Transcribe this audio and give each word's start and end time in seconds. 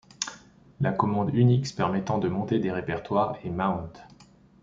La 0.79 0.91
commande 0.93 1.31
Unix 1.31 1.73
permettant 1.73 2.17
de 2.17 2.27
monter 2.27 2.57
des 2.57 2.71
répertoires 2.71 3.37
est 3.43 3.51
mount. 3.51 3.93